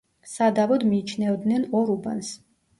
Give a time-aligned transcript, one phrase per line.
[0.29, 2.35] სადავოდ მიიჩნევდნენ ორ უბანს.